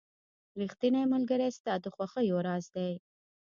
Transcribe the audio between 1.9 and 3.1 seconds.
خوښیو راز دی.